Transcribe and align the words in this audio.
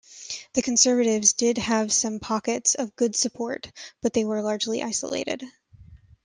The 0.53 0.63
Conservatives 0.63 1.33
did 1.33 1.59
have 1.59 1.93
some 1.93 2.19
pockets 2.19 2.73
of 2.73 2.95
good 2.95 3.15
support, 3.15 3.71
but 4.01 4.13
they 4.13 4.25
were 4.25 4.41
largely 4.41 4.81
isolated. 4.81 5.43